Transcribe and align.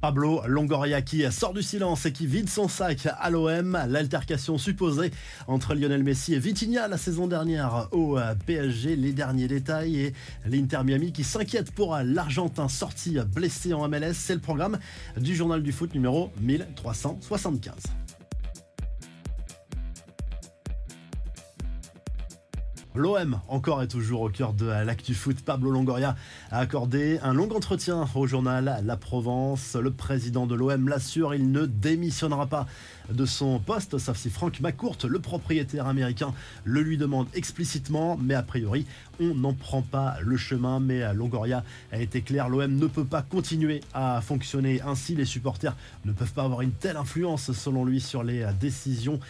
Pablo 0.00 0.42
Longoria 0.46 1.02
qui 1.02 1.30
sort 1.32 1.54
du 1.54 1.62
silence 1.62 2.06
et 2.06 2.12
qui 2.12 2.26
vide 2.26 2.48
son 2.48 2.68
sac 2.68 3.06
à 3.06 3.30
l'OM. 3.30 3.78
L'altercation 3.88 4.58
supposée 4.58 5.10
entre 5.46 5.74
Lionel 5.74 6.04
Messi 6.04 6.34
et 6.34 6.38
Vitinha 6.38 6.88
la 6.88 6.98
saison 6.98 7.26
dernière 7.26 7.88
au 7.92 8.18
PSG. 8.46 8.96
Les 8.96 9.12
derniers 9.12 9.48
détails 9.48 10.00
et 10.00 10.14
l'Inter 10.46 10.80
Miami 10.84 11.12
qui 11.12 11.24
s'inquiète 11.24 11.72
pour 11.72 11.96
l'Argentin 11.96 12.68
sorti 12.68 13.18
blessé 13.34 13.72
en 13.74 13.88
MLS. 13.88 14.14
C'est 14.14 14.34
le 14.34 14.40
programme 14.40 14.78
du 15.16 15.34
journal 15.34 15.62
du 15.62 15.72
foot 15.72 15.94
numéro 15.94 16.30
1375. 16.40 17.74
L'OM, 22.94 23.38
encore 23.48 23.82
et 23.82 23.86
toujours 23.86 24.22
au 24.22 24.28
cœur 24.30 24.54
de 24.54 24.64
l'actu 24.64 25.14
foot, 25.14 25.36
Pablo 25.44 25.70
Longoria 25.70 26.16
a 26.50 26.58
accordé 26.58 27.18
un 27.22 27.34
long 27.34 27.48
entretien 27.54 28.08
au 28.14 28.26
journal 28.26 28.80
La 28.82 28.96
Provence. 28.96 29.76
Le 29.76 29.90
président 29.90 30.46
de 30.46 30.54
l'OM 30.54 30.88
l'assure, 30.88 31.34
il 31.34 31.52
ne 31.52 31.66
démissionnera 31.66 32.46
pas 32.46 32.66
de 33.12 33.24
son 33.26 33.58
poste, 33.58 33.98
sauf 33.98 34.16
si 34.16 34.30
Franck 34.30 34.60
McCourt, 34.60 34.96
le 35.06 35.18
propriétaire 35.18 35.86
américain, 35.86 36.32
le 36.64 36.80
lui 36.80 36.96
demande 36.96 37.26
explicitement, 37.34 38.18
mais 38.20 38.34
a 38.34 38.42
priori, 38.42 38.86
on 39.20 39.34
n'en 39.34 39.54
prend 39.54 39.82
pas 39.82 40.16
le 40.22 40.36
chemin. 40.36 40.80
Mais 40.80 41.12
Longoria 41.12 41.64
a 41.92 42.00
été 42.00 42.22
clair, 42.22 42.48
l'OM 42.48 42.74
ne 42.74 42.86
peut 42.86 43.04
pas 43.04 43.22
continuer 43.22 43.80
à 43.92 44.20
fonctionner 44.22 44.80
ainsi. 44.80 45.14
Les 45.14 45.26
supporters 45.26 45.76
ne 46.06 46.12
peuvent 46.12 46.32
pas 46.32 46.44
avoir 46.44 46.62
une 46.62 46.72
telle 46.72 46.96
influence, 46.96 47.52
selon 47.52 47.84
lui, 47.84 48.00
sur 48.00 48.22
les 48.22 48.46
décisions 48.58 49.20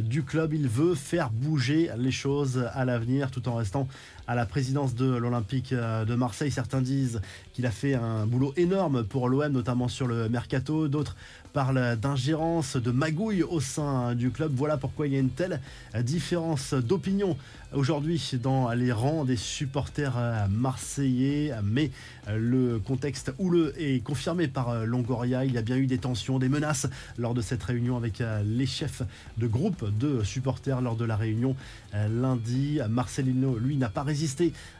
du 0.00 0.22
club. 0.22 0.52
Il 0.52 0.68
veut 0.68 0.94
faire 0.94 1.30
bouger 1.30 1.90
les 1.96 2.10
choses 2.10 2.68
à 2.74 2.84
l'avenir 2.84 3.05
tout 3.30 3.48
en 3.48 3.54
restant 3.54 3.88
à 4.26 4.34
la 4.34 4.46
présidence 4.46 4.94
de 4.94 5.06
l'Olympique 5.06 5.72
euh, 5.72 6.04
de 6.04 6.14
Marseille. 6.14 6.50
Certains 6.50 6.80
disent 6.80 7.20
qu'il 7.52 7.66
a 7.66 7.70
fait 7.70 7.94
un 7.94 8.26
boulot 8.26 8.52
énorme 8.56 9.04
pour 9.04 9.28
l'OM, 9.28 9.52
notamment 9.52 9.88
sur 9.88 10.06
le 10.06 10.28
mercato. 10.28 10.88
D'autres 10.88 11.16
parlent 11.52 11.96
d'ingérence, 11.96 12.76
de 12.76 12.90
magouille 12.90 13.42
au 13.42 13.60
sein 13.60 14.14
du 14.14 14.30
club. 14.30 14.52
Voilà 14.54 14.76
pourquoi 14.76 15.06
il 15.06 15.14
y 15.14 15.16
a 15.16 15.20
une 15.20 15.30
telle 15.30 15.60
différence 16.02 16.74
d'opinion 16.74 17.36
aujourd'hui 17.72 18.32
dans 18.42 18.70
les 18.72 18.92
rangs 18.92 19.24
des 19.24 19.36
supporters 19.36 20.18
euh, 20.18 20.46
marseillais. 20.48 21.52
Mais 21.64 21.90
euh, 22.28 22.36
le 22.38 22.78
contexte 22.78 23.32
houleux 23.38 23.72
est 23.78 24.02
confirmé 24.04 24.48
par 24.48 24.84
Longoria. 24.84 25.46
Il 25.46 25.52
y 25.52 25.58
a 25.58 25.62
bien 25.62 25.76
eu 25.76 25.86
des 25.86 25.98
tensions, 25.98 26.38
des 26.38 26.50
menaces 26.50 26.88
lors 27.16 27.32
de 27.32 27.40
cette 27.40 27.62
réunion 27.62 27.96
avec 27.96 28.22
les 28.44 28.66
chefs 28.66 29.02
de 29.38 29.46
groupe 29.46 29.96
de 29.98 30.22
supporters 30.24 30.80
lors 30.80 30.96
de 30.96 31.04
la 31.04 31.16
réunion 31.16 31.56
lundi. 31.94 32.80
Marcelino, 32.88 33.56
lui, 33.58 33.76
n'a 33.76 33.88
pas 33.88 34.02
résisté 34.02 34.15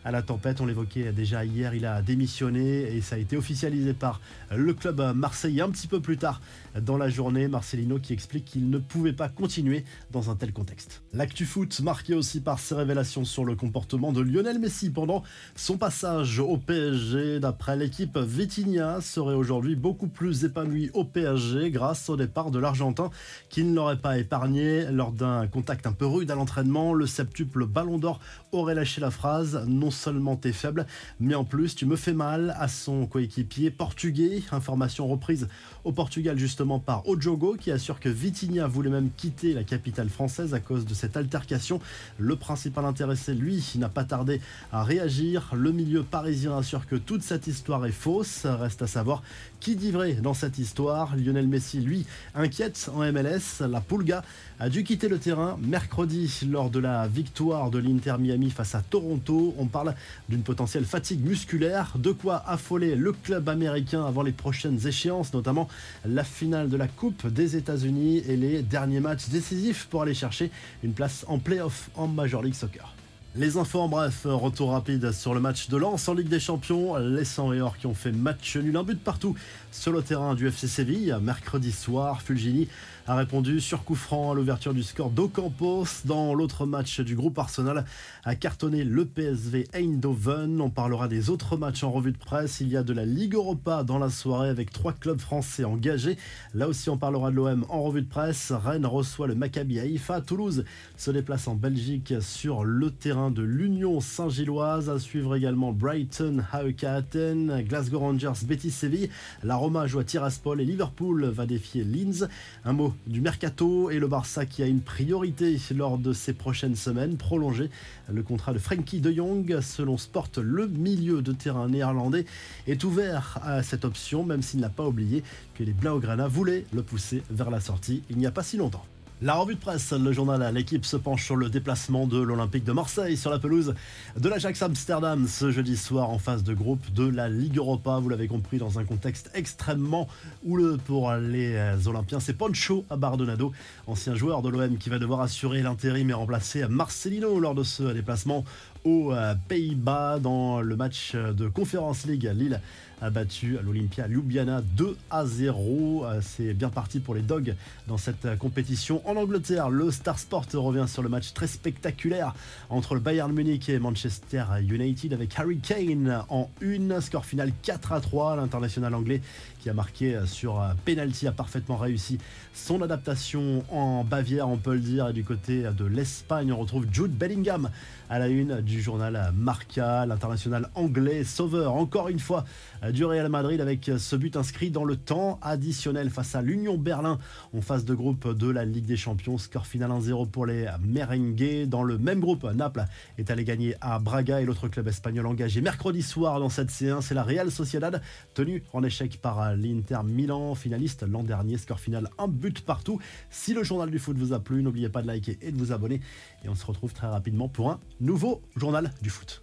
à 0.05 0.11
la 0.11 0.23
tempête. 0.23 0.61
On 0.61 0.67
l'évoquait 0.67 1.13
déjà 1.13 1.45
hier, 1.45 1.75
il 1.75 1.85
a 1.85 2.03
démissionné 2.03 2.97
et 2.97 3.01
ça 3.01 3.17
a 3.17 3.19
été 3.19 3.37
officialisé 3.37 3.93
par 3.93 4.21
le 4.55 4.73
club 4.73 5.01
marseillais 5.15 5.63
un 5.63 5.71
petit 5.71 5.87
peu 5.87 6.01
plus 6.01 6.17
tard 6.17 6.41
dans 6.81 6.97
la 6.97 7.09
journée. 7.09 7.49
Marcelino 7.49 7.99
qui 7.99 8.13
explique 8.13 8.45
qu'il 8.45 8.71
ne 8.71 8.79
pouvait 8.79 9.13
pas 9.13 9.29
continuer 9.29 9.85
dans 10.11 10.31
un 10.31 10.37
tel 10.37 10.53
contexte. 10.53 11.03
L'actu 11.13 11.45
foot 11.45 11.81
marqué 11.81 12.15
aussi 12.15 12.41
par 12.41 12.59
ses 12.59 12.75
révélations 12.75 13.25
sur 13.25 13.45
le 13.45 13.55
comportement 13.55 14.13
de 14.13 14.21
Lionel 14.21 14.59
Messi 14.59 14.91
pendant 14.91 15.23
son 15.55 15.77
passage 15.77 16.39
au 16.39 16.57
PSG. 16.57 17.41
D'après 17.41 17.77
l'équipe, 17.77 18.17
Vitinha 18.17 19.01
serait 19.01 19.35
aujourd'hui 19.35 19.77
beaucoup 19.77 20.09
plus 20.09 20.45
épanoui 20.45 20.91
au 20.95 21.05
PSG 21.05 21.71
grâce 21.71 22.09
au 22.09 22.17
départ 22.17 22.51
de 22.51 22.59
l'Argentin 22.59 23.11
qui 23.51 23.65
ne 23.65 23.75
l'aurait 23.75 23.99
pas 23.99 24.19
épargné 24.19 24.87
lors 24.91 25.13
d'un 25.13 25.47
contact 25.47 25.87
un 25.87 25.93
peu 25.93 26.07
rude 26.07 26.31
à 26.31 26.35
l'entraînement. 26.35 26.95
Le 26.95 27.07
septuple 27.07 27.67
ballon 27.67 27.99
d'or 27.99 28.21
aurait 28.53 28.75
lâché 28.75 29.01
la 29.01 29.11
phrase 29.11 29.26
non 29.67 29.91
seulement 29.91 30.37
t'es 30.37 30.53
faible, 30.53 30.87
mais 31.21 31.35
en 31.35 31.45
plus 31.45 31.75
tu 31.75 31.87
me 31.87 31.97
fais 31.97 32.13
mal 32.13 32.55
à 32.59 32.69
son 32.69 33.07
coéquipier 33.07 33.71
portugais. 33.71 34.43
Information 34.53 35.07
reprise 35.09 35.49
au 35.85 35.93
Portugal 35.93 36.39
justement 36.39 36.79
par 36.79 37.09
Ojogo 37.09 37.57
qui 37.59 37.71
assure 37.71 38.01
que 38.01 38.09
Vitinha 38.09 38.67
voulait 38.67 38.91
même 38.91 39.11
quitter 39.17 39.53
la 39.53 39.65
capitale 39.65 40.09
française 40.09 40.55
à 40.55 40.61
cause 40.61 40.85
de 40.85 40.95
cette 40.95 41.17
altercation. 41.17 41.81
Le 42.19 42.37
principal 42.37 42.85
intéressé, 42.85 43.35
lui, 43.35 43.65
n'a 43.77 43.89
pas 43.89 44.05
tardé 44.05 44.41
à 44.73 44.83
réagir. 44.83 45.51
Le 45.55 45.73
milieu 45.73 46.03
parisien 46.03 46.57
assure 46.57 46.87
que 46.87 46.97
toute 46.97 47.23
cette 47.23 47.47
histoire 47.47 47.85
est 47.87 47.93
fausse. 47.93 48.47
Reste 48.47 48.83
à 48.83 48.87
savoir 48.87 49.23
qui 49.61 49.77
dit 49.77 49.91
vrai 49.91 50.15
dans 50.15 50.35
cette 50.35 50.59
histoire. 50.59 51.17
Lionel 51.17 51.49
Messi, 51.49 51.81
lui, 51.81 52.07
inquiète 52.35 52.91
en 52.95 53.01
MLS. 53.13 53.67
La 53.69 53.81
Pulga 53.81 54.23
a 54.59 54.69
dû 54.69 54.85
quitter 54.85 55.09
le 55.09 55.19
terrain 55.19 55.59
mercredi 55.61 56.47
lors 56.49 56.71
de 56.71 56.79
la 56.79 57.07
victoire 57.09 57.71
de 57.71 57.79
l'Inter 57.79 58.17
Miami 58.19 58.51
face 58.51 58.75
à 58.75 58.83
Toronto. 58.83 59.16
On 59.59 59.67
parle 59.67 59.95
d'une 60.29 60.43
potentielle 60.43 60.85
fatigue 60.85 61.25
musculaire, 61.25 61.93
de 61.97 62.13
quoi 62.13 62.43
affoler 62.47 62.95
le 62.95 63.13
club 63.13 63.49
américain 63.49 64.05
avant 64.05 64.23
les 64.23 64.33
prochaines 64.33 64.87
échéances, 64.87 65.33
notamment 65.33 65.69
la 66.05 66.25
finale 66.25 66.69
de 66.69 66.77
la 66.77 66.89
Coupe 66.89 67.27
des 67.27 67.57
États-Unis 67.57 68.23
et 68.29 68.37
les 68.37 68.63
derniers 68.63 69.01
matchs 69.01 69.29
décisifs 69.29 69.87
pour 69.91 70.03
aller 70.03 70.15
chercher 70.15 70.51
une 70.83 70.93
place 70.93 71.25
en 71.29 71.39
playoff 71.39 71.91
en 71.95 72.07
Major 72.09 72.43
League 72.43 72.55
Soccer. 72.55 72.95
Les 73.39 73.59
infos 73.59 73.81
en 73.81 73.89
bref, 73.89 74.23
retour 74.25 74.71
rapide 74.71 75.13
sur 75.13 75.35
le 75.35 75.41
match 75.41 75.69
de 75.69 75.77
Lens 75.77 76.09
en 76.09 76.15
Ligue 76.15 76.29
des 76.29 76.41
Champions. 76.41 76.97
Les 76.97 77.27
100 77.27 77.53
et 77.53 77.61
Or 77.61 77.77
qui 77.77 77.87
ont 77.87 77.93
fait 77.93 78.11
match 78.11 78.57
nul, 78.57 78.75
un 78.75 78.83
but 78.83 78.99
partout 78.99 79.37
sur 79.71 79.93
le 79.93 80.01
terrain 80.01 80.35
du 80.35 80.49
FC 80.49 80.67
Séville. 80.67 81.15
Mercredi 81.21 81.71
soir, 81.71 82.23
Fulgini 82.23 82.67
a 83.07 83.15
répondu 83.15 83.61
sur 83.61 83.85
coup 83.85 83.95
franc 83.95 84.33
à 84.33 84.35
l'ouverture 84.35 84.73
du 84.73 84.83
score 84.83 85.11
d'Ocampos. 85.11 85.85
Dans 86.07 86.35
l'autre 86.35 86.65
match 86.65 87.01
du 87.01 87.15
groupe 87.15 87.39
Arsenal, 87.39 87.85
a 88.25 88.35
cartonné 88.35 88.85
le 88.85 89.05
PSV 89.05 89.69
Eindhoven. 89.75 90.61
On 90.63 90.71
parlera 90.71 91.07
des 91.07 91.29
autres 91.29 91.59
matchs 91.59 91.85
en 91.85 91.93
revue 91.93 92.13
de 92.13 92.19
presse. 92.19 92.61
Il 92.61 92.69
y 92.69 92.77
a 92.77 92.83
de 92.83 92.95
la 92.95 93.05
Ligue 93.05 93.35
Europa 93.35 93.85
dans 93.85 93.99
la 93.99 94.09
soirée 94.09 94.49
avec 94.49 94.73
trois 94.73 94.95
clubs 94.95 95.21
français 95.21 95.65
engagés. 95.65 96.17
Là 96.55 96.69
aussi, 96.69 96.89
on 96.89 96.97
parlera 96.97 97.31
de 97.31 97.37
l'OM 97.37 97.67
en 97.69 97.83
revue 97.83 98.03
de 98.03 98.09
presse. 98.09 98.51
Rennes 98.51 98.87
reçoit 98.87 99.27
le 99.27 99.35
Maccabi 99.35 99.79
Haïfa. 99.79 100.23
Toulouse 100.23 100.65
se 100.97 101.11
déplace 101.11 101.49
en 101.49 101.55
Belgique 101.55 102.15
sur 102.21 102.65
le 102.65 102.91
terrain 102.91 103.26
de 103.31 103.43
l'Union 103.43 104.01
Saint-Gilloise. 104.01 104.91
À 104.91 104.99
suivre 104.99 105.37
également 105.37 105.73
Brighton, 105.73 106.45
HAEK 106.53 106.85
Athènes, 106.85 107.65
Glasgow 107.67 107.99
Rangers, 107.99 108.45
Betis 108.45 108.71
Séville. 108.71 109.11
La 109.43 109.57
Roma 109.57 109.87
joue 109.87 109.99
à 109.99 110.05
Tiraspol 110.05 110.61
et 110.61 110.65
Liverpool 110.65 111.25
va 111.27 111.47
défier 111.47 111.85
Linz. 111.85 112.29
Un 112.65 112.73
mot 112.73 112.95
du 113.07 113.21
mercato 113.21 113.91
et 113.91 113.99
le 113.99 114.09
Barça 114.09 114.47
qui 114.47 114.63
a 114.63 114.67
une 114.67 114.81
priorité 114.81 115.59
lors 115.75 115.99
de 115.99 116.13
ces 116.13 116.33
prochaines 116.33 116.77
semaines. 116.77 117.17
Prolonger 117.17 117.71
le 118.13 118.23
contrat 118.23 118.53
de 118.53 118.59
Frankie 118.59 119.01
de 119.01 119.13
Jong. 119.13 119.61
Selon 119.61 119.97
Sport, 119.97 120.31
le 120.41 120.67
milieu 120.67 121.23
de 121.23 121.33
terrain 121.33 121.69
néerlandais 121.69 122.27
est 122.67 122.85
ouvert 122.85 123.39
à 123.43 123.63
cette 123.63 123.85
option, 123.85 124.25
même 124.25 124.43
s'il 124.43 124.61
n'a 124.61 124.71
pas 124.71 124.87
oublié 124.87 125.23
que 125.55 125.65
les 125.65 125.73
Blaugrana 125.73 126.29
voulaient 126.29 126.65
le 126.73 126.83
pousser 126.83 127.23
vers 127.31 127.51
la 127.51 127.61
sortie 127.61 128.03
il 128.11 128.19
n'y 128.19 128.27
a 128.27 128.31
pas 128.31 128.43
si 128.43 128.57
longtemps. 128.57 128.85
La 129.23 129.37
revue 129.37 129.55
de 129.55 129.61
presse, 129.61 129.95
le 129.95 130.13
journal 130.13 130.43
à 130.43 130.53
l'équipe 130.53 130.85
se 130.85 130.99
penche 130.99 131.25
sur 131.25 131.37
le 131.37 131.49
déplacement 131.49 132.07
de 132.07 132.21
l'Olympique 132.21 132.65
de 132.65 132.73
Marseille 132.73 133.17
sur 133.17 133.31
la 133.31 133.39
pelouse 133.39 133.75
de 134.15 134.29
l'Ajax 134.29 134.61
Amsterdam 134.61 135.27
ce 135.27 135.51
jeudi 135.51 135.79
soir 135.79 136.11
en 136.11 136.19
phase 136.19 136.45
de 136.45 136.53
groupe 136.53 136.93
de 136.93 137.09
la 137.09 137.31
Ligue 137.31 137.57
Europa. 137.57 137.99
Vous 137.99 138.11
l'avez 138.11 138.29
compris, 138.29 138.59
dans 138.59 138.79
un 138.79 138.85
contexte 138.85 139.31
extrêmement 139.33 140.07
houleux 140.45 140.77
pour 140.85 141.15
les 141.15 141.59
Olympiens. 141.87 142.21
C'est 142.21 142.35
Poncho 142.35 142.85
Abardonado, 142.91 143.53
ancien 143.87 144.15
joueur 144.15 144.43
de 144.43 144.51
l'OM, 144.51 144.77
qui 144.77 144.91
va 144.91 144.99
devoir 144.99 145.23
assurer 145.23 145.63
l'intérim 145.63 146.11
et 146.11 146.13
remplacer 146.13 146.69
Marcelino 146.69 147.41
lors 147.41 147.55
de 147.55 147.63
ce 147.63 147.85
déplacement 147.85 148.45
aux 148.87 149.13
Pays-Bas 149.49 150.21
dans 150.21 150.61
le 150.61 150.77
match 150.77 151.15
de 151.17 151.49
Conference 151.49 152.07
League. 152.07 152.31
Lille 152.33 152.61
a 153.03 153.11
battu 153.11 153.59
l'Olympia 153.63 154.07
Ljubljana 154.07 154.63
2 154.63 154.97
à 155.11 155.27
0. 155.27 156.07
C'est 156.23 156.55
bien 156.55 156.71
parti 156.71 157.01
pour 157.01 157.15
les 157.15 157.21
Dogs 157.21 157.55
dans 157.89 157.99
cette 157.99 158.39
compétition. 158.39 159.03
En 159.07 159.17
Angleterre, 159.17 159.71
le 159.71 159.91
Star 159.91 160.19
Sport 160.19 160.47
revient 160.55 160.87
sur 160.87 161.03
le 161.03 161.09
match 161.09 161.35
très 161.35 161.49
spectaculaire 161.49 162.35
entre 162.71 162.95
le 162.95 163.01
Bayern 163.01 163.33
Munich 163.33 163.69
et 163.69 163.79
Manchester 163.79 164.45
United 164.63 165.13
avec 165.13 165.37
Harry 165.37 165.59
Kane 165.59 166.23
en 166.29 166.49
une. 166.61 167.01
Score 167.01 167.27
final 167.27 167.51
4 167.63 167.93
à 167.93 168.01
3. 168.01 168.37
L'international 168.37 168.95
anglais 168.95 169.21
qui 169.61 169.69
a 169.69 169.75
marqué 169.75 170.21
sur 170.27 170.63
penalty 170.85 171.27
a 171.27 171.33
parfaitement 171.33 171.77
réussi 171.77 172.19
son 172.55 172.81
adaptation 172.83 173.65
en 173.71 174.05
Bavière, 174.05 174.49
on 174.49 174.57
peut 174.57 174.75
le 174.75 174.81
dire. 174.81 175.09
Et 175.09 175.13
du 175.13 175.25
côté 175.25 175.65
de 175.77 175.85
l'Espagne, 175.85 176.53
on 176.53 176.59
retrouve 176.59 176.87
Jude 176.91 177.13
Bellingham 177.13 177.69
à 178.09 178.19
la 178.19 178.29
une 178.29 178.61
du 178.61 178.76
journal 178.81 179.33
Marca, 179.35 180.07
l'international 180.07 180.71
anglais, 180.75 181.25
sauveur 181.25 181.75
encore 181.75 182.09
une 182.09 182.19
fois 182.19 182.45
du 182.93 183.05
Real 183.05 183.29
Madrid 183.29 183.61
avec 183.61 183.91
ce 183.99 184.17
but 184.17 184.37
inscrit 184.37 184.71
dans 184.71 184.85
le 184.85 184.97
temps 184.97 185.39
additionnel 185.43 186.11
face 186.11 186.35
à 186.35 186.43
l'Union 186.43 186.79
Berlin 186.79 187.19
en 187.55 187.61
phase 187.61 187.85
de 187.85 187.95
groupe 187.95 188.33
de 188.33 188.49
la 188.49 188.65
Ligue 188.65 188.87
des 188.87 188.97
Champions. 188.97 189.39
Score 189.39 189.67
final 189.67 189.91
1-0 189.91 190.31
pour 190.31 190.47
les 190.47 190.67
merengues. 190.81 191.67
Dans 191.67 191.83
le 191.83 191.99
même 191.99 192.21
groupe, 192.21 192.45
Naples 192.45 192.85
est 193.19 193.31
allé 193.31 193.45
gagner 193.45 193.75
à 193.81 193.99
Braga 193.99 194.41
et 194.41 194.45
l'autre 194.45 194.69
club 194.69 194.89
espagnol 194.89 195.27
engagé 195.27 195.61
mercredi 195.61 196.03
soir 196.03 196.41
dans 196.41 196.49
cette 196.49 196.71
séance, 196.71 197.07
c'est 197.07 197.15
la 197.15 197.23
Real 197.23 197.51
Sociedad, 197.51 198.01
tenue 198.35 198.63
en 198.73 198.83
échec 198.83 199.21
par 199.21 199.55
l'Inter 199.55 200.01
Milan, 200.05 200.55
finaliste 200.55 201.03
l'an 201.03 201.23
dernier. 201.23 201.59
Score 201.59 201.81
final, 201.81 202.09
un 202.19 202.29
but 202.29 202.61
partout. 202.61 203.01
Si 203.31 203.55
le 203.55 203.63
journal 203.63 203.91
du 203.91 203.99
foot 203.99 204.17
vous 204.17 204.33
a 204.33 204.41
plu, 204.41 204.63
n'oubliez 204.63 204.89
pas 204.89 205.03
de 205.03 205.07
liker 205.07 205.39
et 205.41 205.53
de 205.53 205.59
vous 205.59 205.73
abonner. 205.73 206.01
Et 206.45 206.49
on 206.49 206.55
se 206.55 206.67
retrouve 206.67 206.93
très 206.93 207.07
rapidement 207.07 207.49
pour 207.49 207.71
un 207.71 207.81
nouveau 208.01 208.43
journal 208.67 208.91
du 209.01 209.11
foot. 209.11 209.41